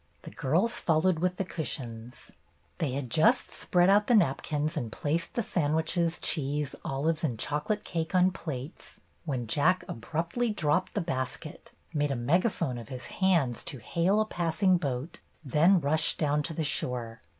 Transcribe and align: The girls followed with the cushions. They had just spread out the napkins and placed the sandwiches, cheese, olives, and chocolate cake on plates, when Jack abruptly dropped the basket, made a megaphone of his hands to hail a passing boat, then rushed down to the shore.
The 0.23 0.31
girls 0.31 0.79
followed 0.79 1.19
with 1.19 1.37
the 1.37 1.45
cushions. 1.45 2.31
They 2.79 2.93
had 2.93 3.11
just 3.11 3.51
spread 3.51 3.87
out 3.87 4.07
the 4.07 4.15
napkins 4.15 4.75
and 4.75 4.91
placed 4.91 5.35
the 5.35 5.43
sandwiches, 5.43 6.17
cheese, 6.17 6.73
olives, 6.83 7.23
and 7.23 7.37
chocolate 7.37 7.83
cake 7.83 8.15
on 8.15 8.31
plates, 8.31 8.99
when 9.25 9.45
Jack 9.45 9.83
abruptly 9.87 10.49
dropped 10.49 10.95
the 10.95 11.01
basket, 11.01 11.73
made 11.93 12.09
a 12.09 12.15
megaphone 12.15 12.79
of 12.79 12.89
his 12.89 13.05
hands 13.21 13.63
to 13.65 13.77
hail 13.77 14.19
a 14.19 14.25
passing 14.25 14.77
boat, 14.77 15.19
then 15.45 15.79
rushed 15.79 16.17
down 16.17 16.41
to 16.41 16.53
the 16.55 16.63
shore. 16.63 17.21